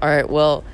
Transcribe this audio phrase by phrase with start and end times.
[0.00, 0.64] All right, well,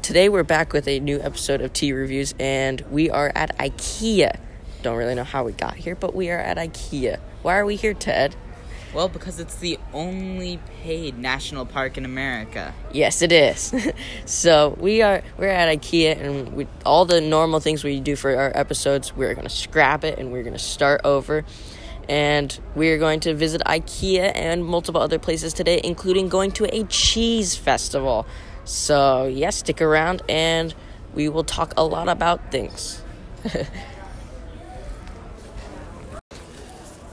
[0.00, 4.38] today we're back with a new episode of Tea Reviews, and we are at IKEA.
[4.82, 7.18] Don't really know how we got here, but we are at IKEA.
[7.42, 8.36] Why are we here, Ted?
[8.94, 12.72] Well, because it's the only paid national park in America.
[12.92, 13.74] Yes, it is.
[14.24, 18.34] so we are we're at IKEA, and we, all the normal things we do for
[18.34, 21.44] our episodes, we're gonna scrap it, and we're gonna start over.
[22.08, 26.84] And we're going to visit IKEA and multiple other places today, including going to a
[26.84, 28.26] cheese festival.
[28.70, 30.72] So, yes, yeah, stick around and
[31.12, 33.02] we will talk a lot about things.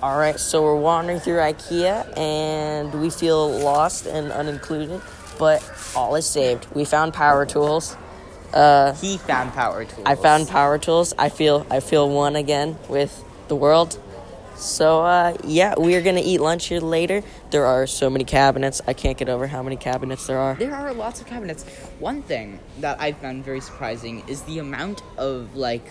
[0.04, 5.02] All right, so we're wandering through IKEA and we feel lost and unincluded,
[5.40, 6.68] but all is saved.
[6.76, 7.98] We found power tools.
[8.54, 10.06] Uh, he found power tools.
[10.06, 11.16] I found power tools.
[11.18, 14.00] I feel I feel one again with the world.
[14.58, 17.22] So uh, yeah, we are gonna eat lunch here later.
[17.52, 18.82] There are so many cabinets.
[18.88, 20.56] I can't get over how many cabinets there are.
[20.56, 21.64] There are lots of cabinets.
[22.00, 25.86] One thing that I found very surprising is the amount of like.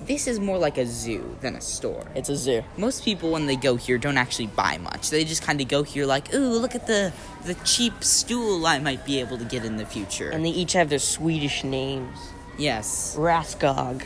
[0.00, 2.06] This is more like a zoo than a store.
[2.14, 2.62] It's a zoo.
[2.76, 5.10] Most people, when they go here, don't actually buy much.
[5.10, 7.12] They just kind of go here like, "Ooh, look at the
[7.44, 10.72] the cheap stool I might be able to get in the future." And they each
[10.72, 12.16] have their Swedish names.
[12.56, 13.14] Yes.
[13.18, 14.04] Raskog.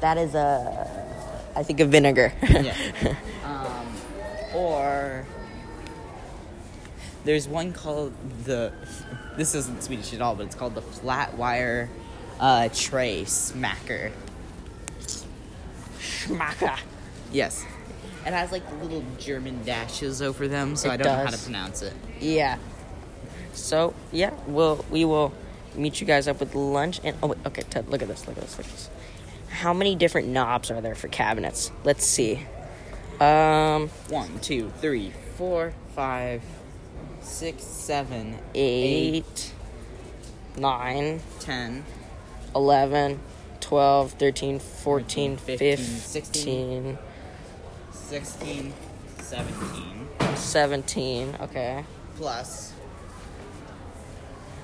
[0.00, 0.88] That is a
[1.56, 2.32] I think of vinegar.
[2.42, 2.74] yeah.
[3.44, 3.86] Um,
[4.54, 5.26] or
[7.24, 8.12] there's one called
[8.44, 8.72] the.
[9.36, 11.88] This isn't Swedish at all, but it's called the flat wire
[12.38, 14.12] uh, tray smacker.
[15.98, 16.78] Schmacker.
[17.32, 17.64] Yes.
[18.26, 21.38] It has like little German dashes over them, so It I don't know how to
[21.38, 21.94] pronounce it.
[22.20, 22.58] Yeah.
[23.52, 25.32] So yeah, we'll we will
[25.74, 28.36] meet you guys up with lunch and oh wait, okay, Ted, look at this, look
[28.36, 28.90] at this, look at this.
[29.50, 31.70] How many different knobs are there for cabinets?
[31.84, 32.46] Let's see.
[33.20, 36.42] Um, One, two, three, four, five,
[37.20, 39.52] six, seven, eight,
[40.56, 41.84] nine, ten,
[42.54, 43.20] 11,
[43.60, 46.98] 12, 13, 14, 15, 15,
[47.92, 48.72] 16,
[49.18, 51.36] 17, 17.
[51.42, 51.84] Okay.
[52.16, 52.72] plus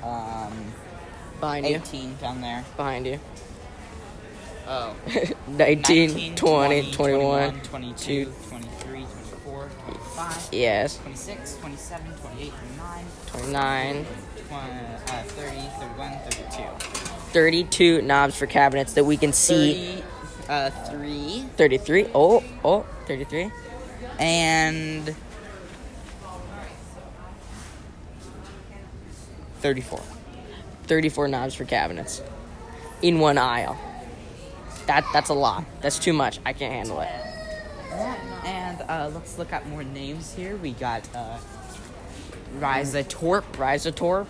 [0.02, 0.72] um,
[1.40, 1.76] Behind you.
[1.76, 2.64] 18 down there.
[2.76, 3.20] Behind you.
[4.68, 4.94] Oh.
[5.48, 7.60] 19, 20, 21.
[7.60, 10.98] 22, 23, 24, 25, Yes.
[10.98, 14.06] 26, 27, 28, 29, 29.
[14.48, 16.62] 20, uh, 30, 31, 32.
[17.32, 20.02] 32 knobs for cabinets that we can see.
[20.48, 22.06] 30, uh, 3, 33.
[22.14, 23.50] Oh, oh, 33.
[24.18, 25.14] and
[29.60, 30.00] 34.
[30.84, 32.22] 34 knobs for cabinets
[33.02, 33.76] in one aisle.
[34.86, 35.64] That that's a lot.
[35.80, 36.38] That's too much.
[36.44, 37.08] I can't handle it.
[38.44, 40.56] And uh, let's look at more names here.
[40.56, 41.38] We got uh,
[42.60, 43.50] Riza Torp.
[43.56, 44.26] Risotorp.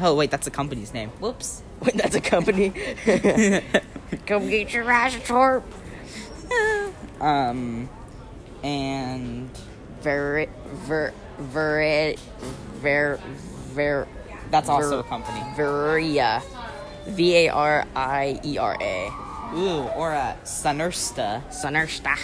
[0.00, 1.10] Oh, wait, that's a company's name.
[1.20, 1.62] Whoops.
[1.80, 2.70] Wait, that's a company.
[4.26, 5.62] Come get your Risotorp.
[7.20, 7.88] Um,
[8.62, 9.50] and
[10.02, 10.46] Ver
[10.86, 12.14] ver ver
[12.80, 13.20] ver
[13.74, 14.08] ver.
[14.50, 15.40] that's also Ver- a company.
[15.56, 16.42] Varia.
[17.08, 19.10] V A R I E R A.
[19.54, 22.16] Ooh, or a Sunursta, Sonnersta.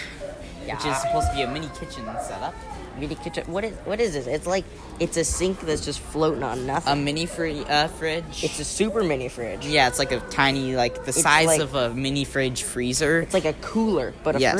[0.65, 0.75] Yeah.
[0.77, 2.55] which is supposed to be a mini kitchen setup.
[2.99, 3.43] Mini kitchen.
[3.51, 4.25] What is what is this?
[4.25, 4.63] It's like
[4.99, 6.93] it's a sink that's just floating on nothing.
[6.93, 8.43] A mini free uh, fridge.
[8.43, 9.65] it's a super mini fridge.
[9.65, 13.21] yeah, it's like a tiny, like the size like- of a mini fridge freezer.
[13.21, 14.53] It's like a cooler, but a Yes.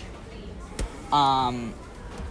[0.00, 0.02] fridge.
[1.12, 1.74] um,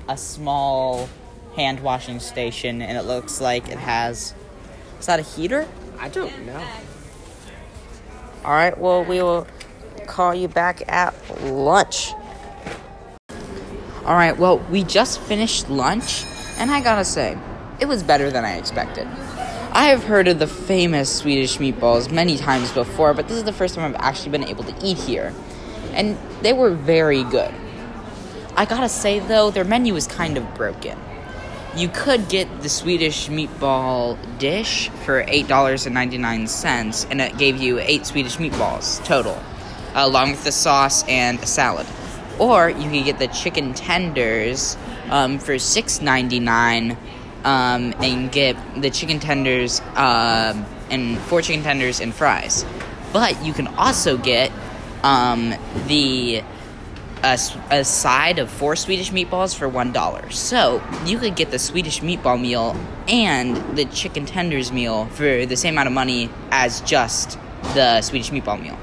[0.09, 1.07] a small
[1.55, 4.33] hand washing station, and it looks like it has.
[4.99, 5.67] Is that a heater?
[5.99, 6.61] I don't know.
[8.43, 8.75] All right.
[8.77, 9.45] Well, we will
[10.07, 11.13] call you back at
[11.43, 12.11] lunch.
[14.05, 16.25] All right, well, we just finished lunch,
[16.57, 17.37] and I gotta say,
[17.79, 19.07] it was better than I expected.
[19.73, 23.53] I have heard of the famous Swedish meatballs many times before, but this is the
[23.53, 25.33] first time I've actually been able to eat here.
[25.93, 27.53] And they were very good.
[28.57, 30.97] I gotta say, though, their menu is kind of broken.
[31.75, 38.37] You could get the Swedish meatball dish for $8.99, and it gave you eight Swedish
[38.37, 39.41] meatballs total,
[39.95, 41.87] along with the sauce and a salad.
[42.39, 44.77] Or you could get the chicken tenders
[45.09, 46.97] um, for $6.99
[47.43, 52.65] um, and get the chicken tenders um, and four chicken tenders and fries.
[53.13, 54.51] But you can also get
[55.03, 55.53] um,
[55.87, 56.43] the
[57.23, 57.39] a,
[57.69, 60.29] a side of four Swedish meatballs for one dollar.
[60.31, 62.75] So you could get the Swedish meatball meal
[63.07, 67.37] and the chicken tenders meal for the same amount of money as just
[67.75, 68.77] the Swedish meatball meal.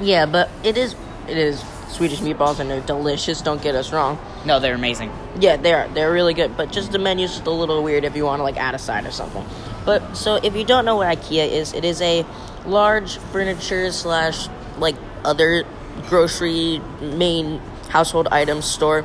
[0.00, 0.94] Yeah, but it is
[1.28, 3.40] it is Swedish meatballs and they're delicious.
[3.40, 4.18] Don't get us wrong.
[4.44, 5.12] No, they're amazing.
[5.38, 5.88] Yeah, they are.
[5.88, 8.42] They're really good, but just the menu's just a little weird if you want to
[8.42, 9.44] like add a side or something.
[9.84, 12.26] But so if you don't know what IKEA is, it is a
[12.66, 14.48] large furniture slash
[14.78, 15.64] like other
[16.08, 19.04] grocery main household items store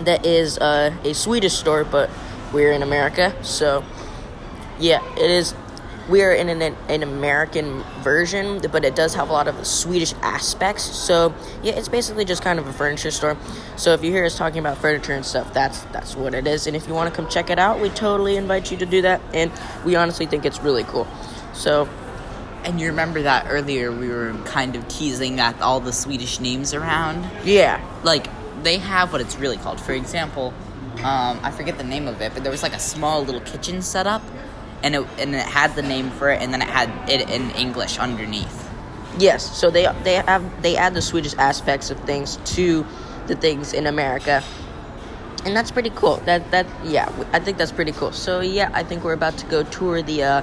[0.00, 2.10] that is uh, a Swedish store, but
[2.52, 3.84] we're in America, so
[4.78, 5.54] yeah, it is.
[6.08, 10.14] We are in an, an American version, but it does have a lot of Swedish
[10.22, 10.84] aspects.
[10.84, 13.36] So yeah, it's basically just kind of a furniture store.
[13.76, 16.66] So if you hear us talking about furniture and stuff, that's that's what it is.
[16.68, 19.02] And if you want to come check it out, we totally invite you to do
[19.02, 19.20] that.
[19.34, 19.50] And
[19.84, 21.08] we honestly think it's really cool.
[21.54, 21.88] So
[22.64, 26.72] And you remember that earlier we were kind of teasing at all the Swedish names
[26.74, 27.28] around?
[27.44, 28.26] yeah, Like,
[28.64, 29.80] they have what it's really called.
[29.80, 30.52] For example,
[31.04, 33.82] um, I forget the name of it, but there was like a small little kitchen
[33.82, 34.22] set up,
[34.82, 37.50] and it, and it had the name for it, and then it had it in
[37.52, 38.62] English underneath.
[39.18, 42.84] Yes, so they they have they add the Swedish aspects of things to
[43.26, 44.42] the things in America,
[45.44, 46.16] and that's pretty cool.
[46.26, 48.12] That that yeah, I think that's pretty cool.
[48.12, 50.42] So yeah, I think we're about to go tour the uh,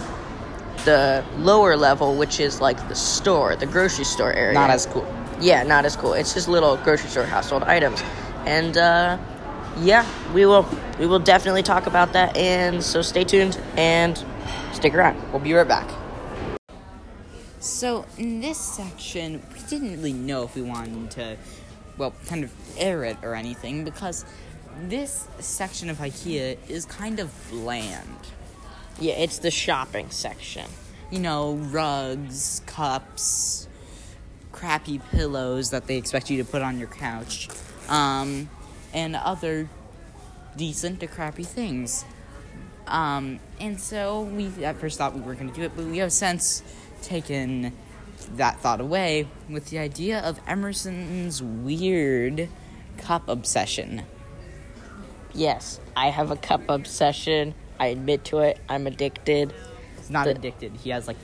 [0.85, 4.53] the lower level, which is like the store, the grocery store area.
[4.53, 5.05] Not as cool.
[5.39, 6.13] yeah, not as cool.
[6.13, 8.01] It's just little grocery store household items,
[8.45, 9.17] and uh,
[9.79, 10.67] yeah, we will
[10.99, 12.35] we will definitely talk about that.
[12.37, 14.23] And so stay tuned and
[14.73, 15.21] stick around.
[15.31, 15.89] We'll be right back.
[17.59, 21.37] So, in this section, we didn't really know if we wanted to,
[21.97, 24.25] well, kind of air it or anything because
[24.81, 28.17] this section of IKEA is kind of bland.
[28.99, 30.69] Yeah, it's the shopping section.
[31.09, 33.69] You know, rugs, cups,
[34.51, 37.47] crappy pillows that they expect you to put on your couch,
[37.87, 38.49] um,
[38.93, 39.69] and other
[40.55, 42.05] decent to crappy things.
[42.87, 45.97] Um, and so we at first thought we were going to do it, but we
[45.99, 46.61] have since
[47.01, 47.73] taken
[48.35, 52.49] that thought away with the idea of Emerson's weird
[52.97, 54.03] cup obsession.
[55.33, 57.55] Yes, I have a cup obsession.
[57.79, 58.59] I admit to it.
[58.69, 59.53] I'm addicted.
[59.97, 60.73] He's not The- addicted.
[60.77, 61.17] He has like,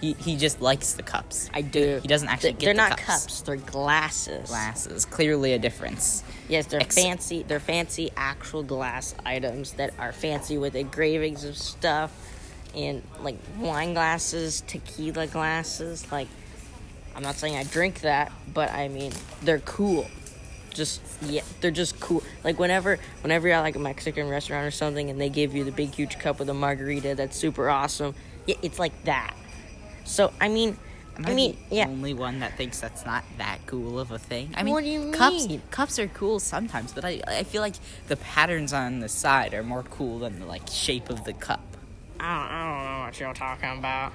[0.00, 1.50] he, he just likes the cups.
[1.52, 1.98] I do.
[2.02, 3.24] He doesn't actually get They're the not cups.
[3.24, 3.40] cups.
[3.42, 4.48] They're glasses.
[4.48, 6.24] Glasses, clearly a difference.
[6.48, 7.42] Yes, they're Ex- fancy.
[7.42, 12.12] They're fancy actual glass items that are fancy with engravings of stuff
[12.74, 16.10] and like wine glasses, tequila glasses.
[16.10, 16.28] Like,
[17.14, 19.12] I'm not saying I drink that, but I mean
[19.42, 20.06] they're cool.
[20.72, 22.22] Just yeah, they're just cool.
[22.44, 25.64] Like whenever whenever you're at like a Mexican restaurant or something, and they give you
[25.64, 28.14] the big huge cup with a margarita that's super awesome.
[28.46, 29.34] Yeah, it's like that.
[30.10, 30.76] So I mean,
[31.16, 31.86] Am I mean, the yeah.
[31.86, 34.52] only one that thinks that's not that cool of a thing.
[34.56, 35.62] I mean, What do you cups mean?
[35.70, 37.74] cups are cool sometimes, but I I feel like
[38.08, 41.60] the patterns on the side are more cool than the like shape of the cup.
[42.18, 44.12] I don't, I don't know what you're talking about.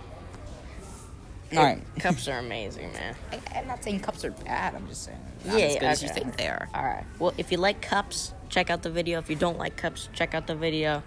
[1.56, 1.82] All right.
[2.00, 3.16] Cups are amazing, man.
[3.32, 4.76] I, I'm not saying cups are bad.
[4.76, 6.68] I'm just saying not Yeah, as good as you think they are.
[6.74, 7.06] All right.
[7.20, 9.20] Well, if you like cups, check out the video.
[9.20, 11.04] If you don't like cups, check out the video.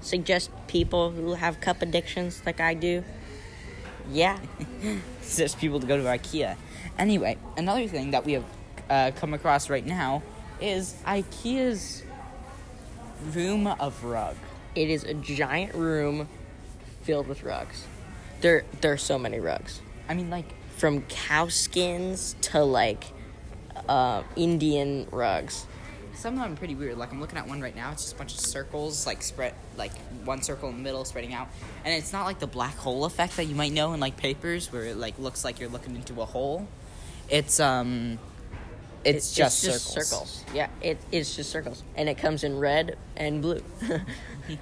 [0.00, 3.02] Suggest people who have cup addictions like I do.
[4.10, 4.38] Yeah.
[5.36, 6.56] There's people to go to IKEA.
[6.98, 8.44] Anyway, another thing that we have
[8.88, 10.22] uh, come across right now
[10.60, 12.02] is IKEA's
[13.32, 14.36] room of rug.
[14.74, 16.28] It is a giant room
[17.02, 17.84] filled with rugs.
[18.40, 19.80] There there are so many rugs.
[20.08, 23.04] I mean, like From cow skins to like
[23.88, 25.66] uh, Indian rugs.
[26.18, 26.98] Some of them are pretty weird.
[26.98, 27.92] Like I'm looking at one right now.
[27.92, 29.92] It's just a bunch of circles, like spread, like
[30.24, 31.48] one circle in the middle, spreading out.
[31.84, 34.72] And it's not like the black hole effect that you might know in like papers,
[34.72, 36.66] where it like looks like you're looking into a hole.
[37.28, 38.18] It's um,
[39.04, 40.44] it's, just, circles.
[40.52, 41.84] Yeah, it, it's just circles.
[41.94, 43.62] And it comes in red and blue.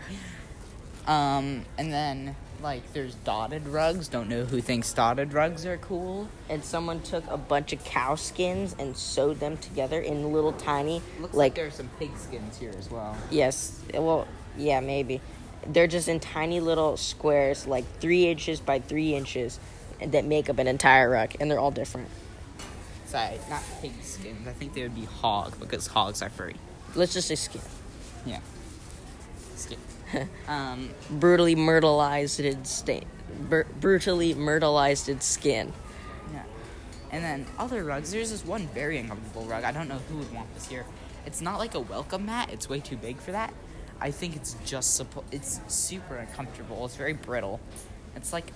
[1.06, 4.08] Um, and then like there's dotted rugs.
[4.08, 6.28] Don't know who thinks dotted rugs are cool.
[6.48, 11.02] and someone took a bunch of cow skins and sewed them together in little tiny
[11.20, 13.16] Looks like, like there's some pig skins here as well.
[13.30, 15.20] yes well yeah maybe
[15.66, 19.58] they're just in tiny little squares like three inches by three inches
[20.04, 22.08] that make up an entire rug and they're all different
[23.06, 24.48] Sorry, not pig skins.
[24.48, 26.56] I think they would be hog because hogs are furry.
[26.94, 27.60] let's just say skin
[28.24, 28.40] Yeah.
[29.54, 29.78] Skin.
[30.48, 33.04] um, brutally myrtleized its stain
[33.48, 35.72] br- brutally myrtleized its skin
[36.32, 36.42] Yeah.
[37.10, 39.64] And then other rugs, there's this one very uncomfortable rug.
[39.64, 40.84] I don't know who would want this here.
[41.24, 42.50] It's not like a welcome mat.
[42.52, 43.52] It's way too big for that.
[44.00, 46.84] I think it's just suppo- it's super uncomfortable.
[46.84, 47.60] It's very brittle.
[48.14, 48.52] It's like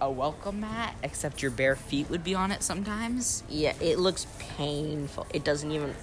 [0.00, 3.42] a welcome mat, except your bare feet would be on it sometimes.
[3.48, 5.94] yeah it looks painful it doesn't even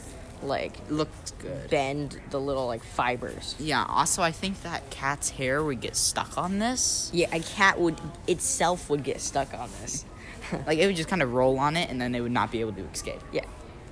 [0.43, 1.69] like looks good.
[1.69, 6.37] bend the little like fibers Yeah, also I think that cat's hair would get stuck
[6.37, 7.09] on this.
[7.13, 10.05] yeah a cat would itself would get stuck on this
[10.67, 12.59] Like it would just kind of roll on it and then it would not be
[12.59, 13.21] able to escape.
[13.31, 13.45] Yeah,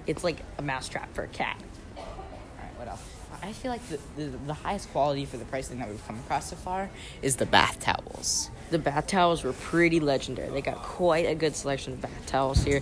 [0.08, 1.58] it's like a mousetrap for a cat.
[1.98, 3.02] Alright, what else?
[3.42, 6.50] I feel like the, the, the highest quality for the pricing that we've come across
[6.50, 6.90] so far
[7.22, 8.50] is the bath towels.
[8.72, 10.50] The bath towels were pretty legendary.
[10.50, 12.82] They got quite a good selection of bath towels here.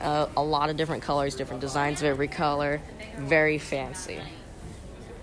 [0.00, 2.80] Uh, a lot of different colors, different designs of every color.
[3.18, 4.18] Very fancy.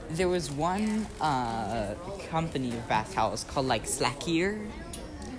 [0.10, 1.96] There was one uh,
[2.30, 4.68] company of bath towels called like Slackier.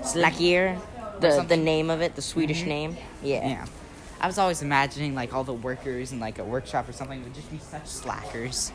[0.02, 0.78] Slackier,
[1.20, 2.96] the the name of it, the Swedish name.
[3.22, 3.46] Yeah.
[3.48, 3.66] Yeah.
[4.20, 7.34] I was always imagining like all the workers in like a workshop or something would
[7.34, 8.72] just be such slackers.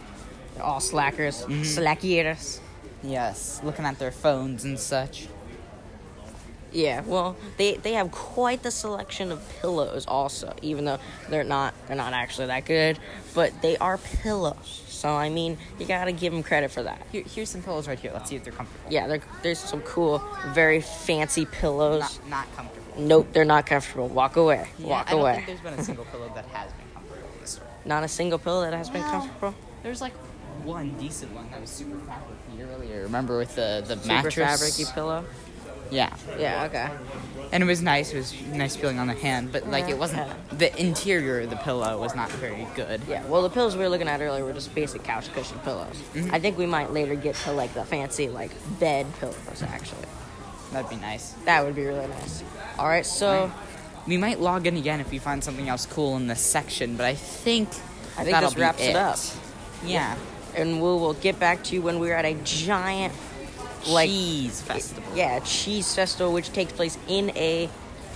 [0.56, 1.62] They're all slackers, Mhm.
[1.62, 2.60] slackieres.
[3.04, 5.28] Yes, looking at their phones and such.
[6.74, 10.98] Yeah, well, they they have quite the selection of pillows also, even though
[11.30, 12.98] they're not they're not actually that good,
[13.36, 14.82] but they are pillows.
[14.88, 17.06] So I mean, you got to give them credit for that.
[17.12, 18.12] Here, here's some pillows right here.
[18.14, 18.92] Let's see if they're comfortable.
[18.92, 22.20] Yeah, there- there's some cool, very fancy pillows.
[22.24, 23.02] Not, not comfortable.
[23.02, 24.08] Nope, they're not comfortable.
[24.08, 24.68] Walk away.
[24.80, 25.34] Yeah, Walk I don't away.
[25.36, 27.66] think there's been a single pillow that has been comfortable in the store.
[27.86, 29.54] Not a single pillow that has been comfortable.
[29.84, 30.14] There's like
[30.64, 33.02] one decent one that was super fabricy earlier.
[33.04, 34.36] Remember with the the Super mattress?
[34.62, 35.26] fabricy pillow.
[35.92, 36.64] Yeah, Yeah.
[36.66, 36.90] Okay.
[37.52, 38.14] and it was nice.
[38.14, 40.28] It was nice feeling on the hand, but like it wasn't.
[40.58, 43.02] The interior of the pillow was not very good.
[43.08, 43.24] Yeah.
[43.26, 45.96] Well, the pillows we were looking at earlier were just basic couch cushion pillows.
[46.14, 46.34] Mm-hmm.
[46.34, 49.62] I think we might later get to like the fancy like bed pillows.
[49.62, 50.06] Actually,
[50.72, 51.34] That'd be nice.
[51.46, 52.44] that would be really nice.
[52.80, 53.06] All right.
[53.06, 53.52] So.
[54.06, 57.06] We might log in again if we find something else cool in this section, but
[57.06, 57.70] I think
[58.18, 59.18] I think that'll this be wraps it up.
[59.86, 60.18] Yeah.
[60.58, 63.14] and we'll, we will get back to you when we're at a giant
[63.88, 65.04] like cheese festival.
[65.16, 67.70] yeah cheese festival which takes place in a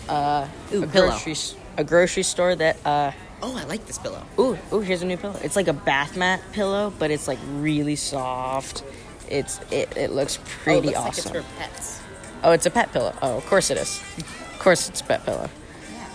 [0.09, 1.07] uh Ooh, a pillow.
[1.09, 1.35] grocery
[1.77, 4.23] a grocery store that uh Oh, I like this pillow.
[4.39, 7.37] ooh ooh here's a new pillow it's like a bath mat pillow but it's like
[7.57, 8.83] really soft
[9.29, 12.01] it's it, it looks pretty oh, it looks awesome Like it's for pets.
[12.43, 15.23] oh it's a pet pillow oh of course it is of course it's a pet
[15.25, 15.49] pillow
[15.93, 16.07] Yeah.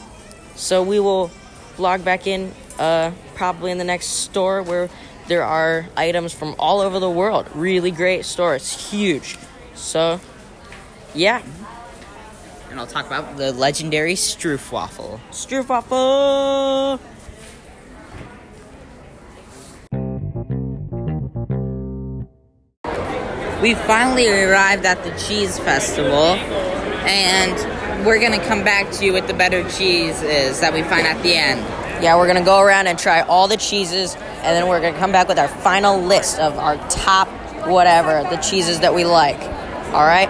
[0.57, 1.31] so we will
[1.79, 4.89] log back in uh, probably in the next store where
[5.29, 7.47] there are items from all over the world.
[7.55, 8.55] Really great store.
[8.55, 9.39] It's huge.
[9.75, 10.21] So,
[11.15, 11.43] yeah.
[12.71, 15.21] And I'll talk about the legendary Stroofwaffle.
[15.31, 16.99] Stroopwafel!
[23.63, 26.35] We finally arrived at the cheese festival,
[27.07, 31.23] and we're gonna come back to you with the better cheeses that we find at
[31.23, 31.61] the end.
[32.03, 35.13] Yeah, we're gonna go around and try all the cheeses, and then we're gonna come
[35.13, 37.29] back with our final list of our top
[37.69, 39.41] whatever, the cheeses that we like.
[39.93, 40.29] All right?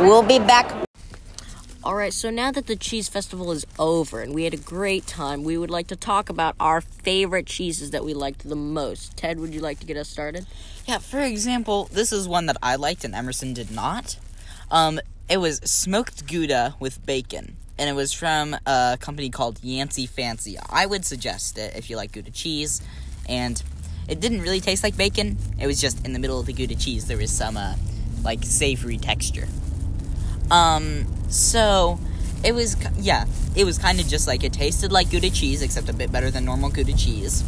[0.00, 0.72] We'll be back.
[1.82, 5.06] All right, so now that the cheese festival is over and we had a great
[5.06, 9.18] time, we would like to talk about our favorite cheeses that we liked the most.
[9.18, 10.46] Ted, would you like to get us started?
[10.86, 14.16] Yeah, for example, this is one that I liked and Emerson did not.
[14.70, 20.06] Um, it was smoked Gouda with bacon, and it was from a company called Yancey
[20.06, 20.56] Fancy.
[20.70, 22.80] I would suggest it if you like Gouda cheese,
[23.28, 23.62] and
[24.08, 25.38] it didn't really taste like bacon.
[25.58, 27.06] It was just in the middle of the Gouda cheese.
[27.06, 27.74] There was some uh,
[28.22, 29.48] like savory texture.
[30.50, 31.98] Um, so
[32.44, 33.24] it was yeah,
[33.56, 36.30] it was kind of just like it tasted like Gouda cheese, except a bit better
[36.30, 37.42] than normal Gouda cheese.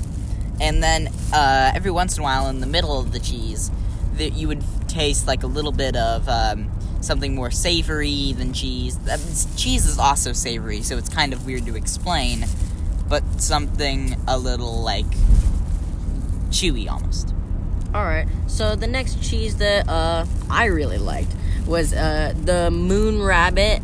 [0.61, 3.71] And then uh, every once in a while, in the middle of the cheese,
[4.16, 6.71] that you would taste like a little bit of um,
[7.06, 8.98] something more savory than cheese.
[9.08, 9.16] Uh,
[9.56, 12.44] cheese is also savory, so it's kind of weird to explain,
[13.08, 15.06] but something a little like
[16.50, 17.32] chewy almost.
[17.94, 18.26] All right.
[18.46, 21.32] So the next cheese that uh, I really liked
[21.66, 23.82] was uh, the Moon Rabbit.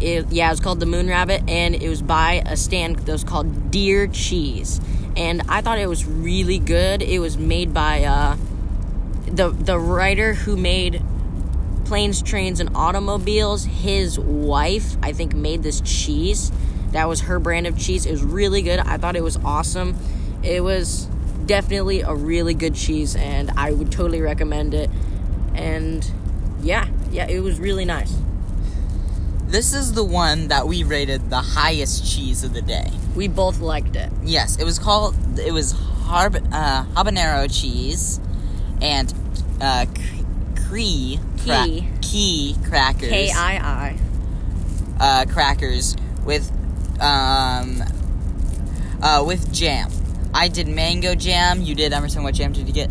[0.00, 3.12] It, yeah, it was called the Moon Rabbit, and it was by a stand that
[3.12, 4.80] was called Deer Cheese,
[5.14, 7.02] and I thought it was really good.
[7.02, 8.36] It was made by uh,
[9.26, 11.02] the the writer who made
[11.90, 13.64] Planes, Trains, and Automobiles.
[13.64, 16.52] His wife, I think, made this cheese.
[16.92, 18.06] That was her brand of cheese.
[18.06, 18.78] It was really good.
[18.78, 19.96] I thought it was awesome.
[20.44, 21.06] It was
[21.46, 24.88] definitely a really good cheese, and I would totally recommend it.
[25.56, 26.08] And
[26.62, 28.16] yeah, yeah, it was really nice.
[29.48, 32.88] This is the one that we rated the highest cheese of the day.
[33.16, 34.12] We both liked it.
[34.22, 35.16] Yes, it was called.
[35.40, 38.20] It was harb, uh, habanero cheese
[38.80, 39.12] and
[39.60, 39.86] uh,
[40.70, 41.88] Cree cra- Key.
[42.00, 43.08] key crackers.
[43.10, 43.98] K I I.
[45.00, 46.48] uh, crackers with
[47.00, 47.82] um
[49.02, 49.90] uh, with jam.
[50.32, 51.60] I did mango jam.
[51.60, 52.22] You did Emerson.
[52.22, 52.88] What jam did you get?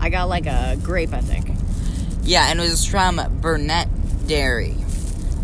[0.00, 1.50] I got like a grape, I think.
[2.22, 3.88] Yeah, and it was from Burnett
[4.26, 4.74] Dairy.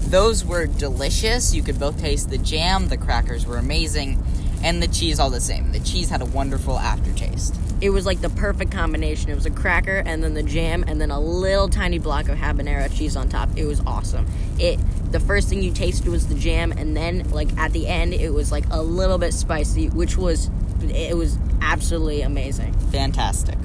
[0.07, 1.55] Those were delicious.
[1.55, 2.88] You could both taste the jam.
[2.88, 4.25] The crackers were amazing,
[4.64, 5.73] and the cheese all the same.
[5.73, 7.54] The cheese had a wonderful aftertaste.
[7.80, 9.30] It was like the perfect combination.
[9.30, 12.38] It was a cracker and then the jam and then a little tiny block of
[12.38, 13.50] habanero cheese on top.
[13.56, 14.26] It was awesome.
[14.59, 14.80] It
[15.12, 18.33] the first thing you tasted was the jam and then like at the end it
[18.33, 20.50] was like a little bit spicy, which was
[20.83, 22.73] it was absolutely amazing.
[22.90, 23.59] Fantastic.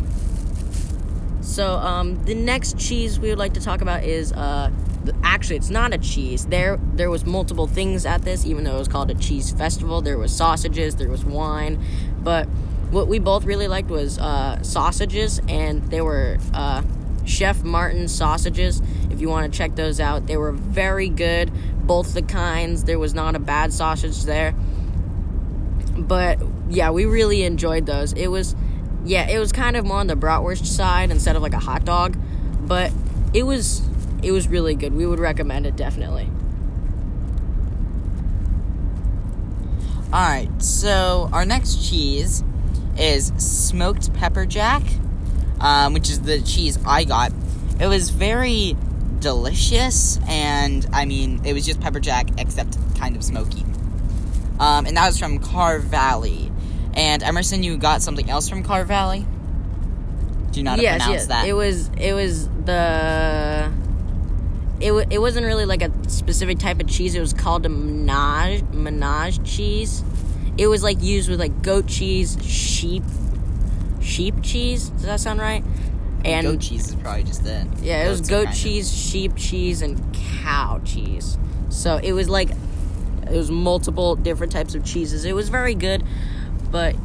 [1.41, 4.69] So um, the next cheese we would like to talk about is uh,
[5.23, 6.45] actually it's not a cheese.
[6.45, 10.01] There there was multiple things at this, even though it was called a cheese festival.
[10.01, 11.83] There was sausages, there was wine,
[12.21, 12.47] but
[12.91, 16.81] what we both really liked was uh, sausages, and they were uh,
[17.25, 18.81] Chef Martin sausages.
[19.11, 21.51] If you want to check those out, they were very good.
[21.85, 22.83] Both the kinds.
[22.83, 24.53] There was not a bad sausage there.
[25.97, 26.39] But
[26.69, 28.13] yeah, we really enjoyed those.
[28.13, 28.55] It was
[29.05, 31.85] yeah, it was kind of more on the bratwurst side instead of like a hot
[31.85, 32.17] dog,
[32.61, 32.91] but
[33.33, 33.81] it was
[34.23, 34.93] it was really good.
[34.93, 36.29] We would recommend it definitely.
[40.11, 42.43] All right, so our next cheese
[42.97, 44.81] is smoked pepper jack,
[45.59, 47.31] um, which is the cheese I got.
[47.79, 48.75] It was very
[49.19, 53.63] delicious, and I mean, it was just pepper jack except kind of smoky.
[54.59, 56.51] Um, and that was from Carr Valley.
[56.93, 59.25] And Emerson, you got something else from Carr Valley?
[60.51, 61.27] Do you know how to yes, pronounce yes.
[61.27, 61.47] that?
[61.47, 63.71] It was it was the
[64.81, 67.15] it, w- it wasn't really like a specific type of cheese.
[67.15, 70.03] It was called a menage menage cheese.
[70.57, 73.03] It was like used with like goat cheese, sheep
[74.01, 74.89] sheep cheese.
[74.89, 75.63] Does that sound right?
[76.25, 77.67] And goat cheese is probably just it.
[77.81, 80.01] yeah, it was Goats are goat kind cheese, sheep cheese, and
[80.43, 81.37] cow cheese.
[81.69, 85.23] So it was like it was multiple different types of cheeses.
[85.25, 86.03] It was very good,
[86.71, 86.95] but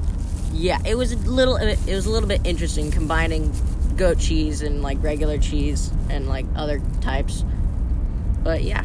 [0.52, 3.52] yeah, it was a little it was a little bit interesting combining
[3.96, 7.44] goat cheese and like regular cheese and like other types.
[8.44, 8.84] But yeah,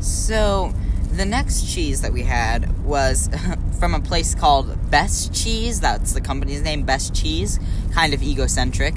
[0.00, 0.74] So,
[1.12, 3.28] the next cheese that we had was
[3.78, 5.80] from a place called Best Cheese.
[5.80, 7.58] That's the company's name, Best Cheese.
[7.92, 8.96] Kind of egocentric.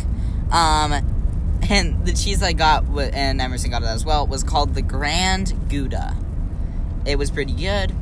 [0.51, 0.93] Um,
[1.69, 5.53] and the cheese I got, and Emerson got it as well, was called the Grand
[5.69, 6.15] Gouda.
[7.05, 7.93] It was pretty good.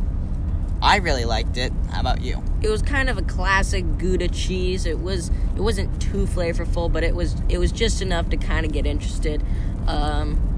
[0.82, 1.72] I really liked it.
[1.92, 2.42] How about you?
[2.62, 4.86] it was kind of a classic Gouda cheese.
[4.86, 8.66] It was it wasn't too flavorful, but it was it was just enough to kind
[8.66, 9.44] of get interested.
[9.88, 10.53] Um,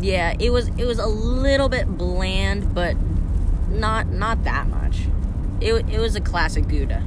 [0.00, 2.96] yeah, it was it was a little bit bland, but
[3.70, 5.06] not not that much.
[5.60, 7.02] It it was a classic Gouda.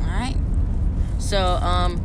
[0.00, 0.36] Alright.
[1.18, 2.02] So um,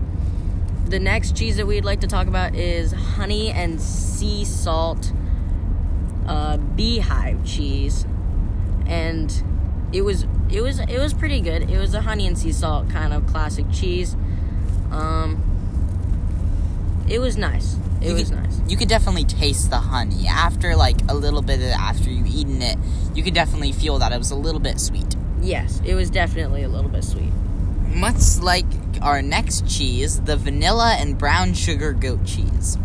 [0.88, 5.12] the next cheese that we'd like to talk about is honey and sea salt
[6.28, 8.06] uh, beehive cheese,
[8.86, 9.44] and
[9.92, 11.70] it was it was it was pretty good.
[11.70, 14.16] It was a honey and sea salt kind of classic cheese.
[14.90, 15.44] Um,
[17.10, 17.76] it was nice.
[18.02, 18.60] It You was could- nice.
[18.68, 20.28] You could definitely taste the honey.
[20.28, 22.78] After, like, a little bit of, after you've eaten it,
[23.14, 25.16] you could definitely feel that it was a little bit sweet.
[25.42, 27.32] Yes, it was definitely a little bit sweet.
[27.94, 28.66] Much like
[29.02, 32.78] our next cheese, the vanilla and brown sugar goat cheese.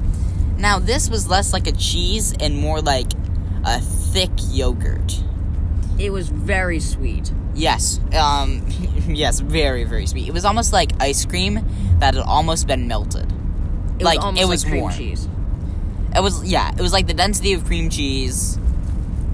[0.59, 3.13] Now, this was less like a cheese and more like
[3.65, 5.23] a thick yogurt.
[5.99, 7.31] It was very sweet.
[7.55, 8.67] Yes, um,
[9.09, 10.27] yes, very, very sweet.
[10.29, 11.61] It was almost like ice cream
[12.01, 13.33] that had almost been melted.
[13.99, 14.95] It Like, was it was like cream warm.
[14.95, 15.29] cheese.
[16.15, 18.59] It was, yeah, it was like the density of cream cheese,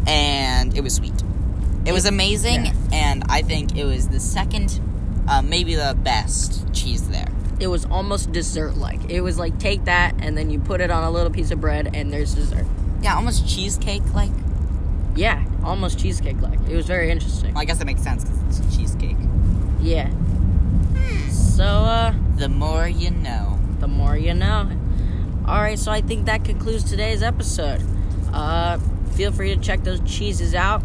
[0.07, 1.13] and it was sweet.
[1.85, 2.73] It was amazing, yeah.
[2.93, 4.81] and I think it was the second,
[5.29, 7.29] uh, maybe the best cheese there.
[7.61, 9.11] It was almost dessert like.
[9.11, 11.61] It was like take that and then you put it on a little piece of
[11.61, 12.67] bread and there's dessert.
[13.03, 14.33] Yeah, almost cheesecake like.
[15.15, 16.59] Yeah, almost cheesecake like.
[16.69, 17.53] It was very interesting.
[17.55, 19.17] Well, I guess that makes sense because it's cheesecake.
[19.81, 20.11] Yeah.
[21.31, 23.59] So, uh, The more you know.
[23.83, 24.71] The more you know.
[25.47, 27.83] Alright, so I think that concludes today's episode.
[28.33, 28.79] Uh,
[29.15, 30.83] feel free to check those cheeses out.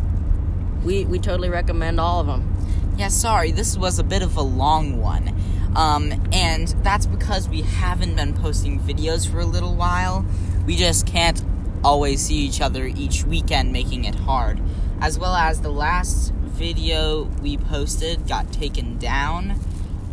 [0.83, 2.57] We, we totally recommend all of them.
[2.97, 5.33] Yeah, sorry, this was a bit of a long one.
[5.75, 10.25] Um, and that's because we haven't been posting videos for a little while.
[10.65, 11.41] We just can't
[11.83, 14.59] always see each other each weekend, making it hard.
[14.99, 19.59] As well as the last video we posted got taken down.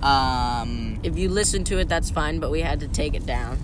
[0.02, 3.58] Um, If you listen to it, that's fine, but we had to take it down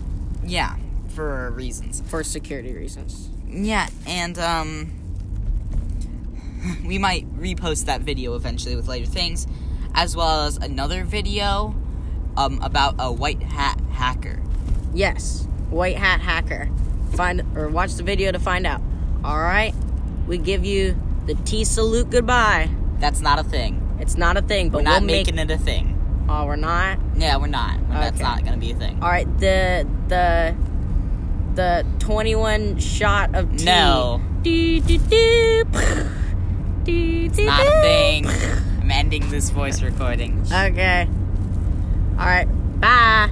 [0.44, 0.76] yeah,
[1.09, 2.03] for reasons.
[2.07, 3.29] for security reasons.
[3.48, 4.92] Yeah, and um
[6.85, 9.46] we might repost that video eventually with later things,
[9.94, 11.74] as well as another video
[12.37, 14.38] um about a white hat hacker.
[14.92, 16.68] Yes, white hat hacker.
[17.14, 18.83] Find or watch the video to find out.
[19.24, 19.74] All right,
[20.29, 20.94] we give you
[21.26, 22.68] the T salute goodbye.
[22.98, 23.96] That's not a thing.
[23.98, 25.26] It's not a thing, but We're not we'll make.
[25.26, 25.89] making it a thing.
[26.32, 27.00] Oh, we're not.
[27.16, 27.76] Yeah, we're not.
[27.90, 29.02] That's not gonna be a thing.
[29.02, 30.54] All right, the the
[31.54, 33.64] the twenty-one shot of tea.
[33.64, 34.20] No.
[34.42, 35.64] Do, do, do.
[36.84, 38.26] Do, do, not a thing.
[38.80, 40.40] I'm ending this voice recording.
[40.52, 41.08] Okay.
[42.16, 42.46] All right.
[42.80, 43.30] Bye.